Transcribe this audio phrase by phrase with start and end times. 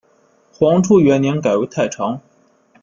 [0.51, 2.19] 黄初元年改为太常。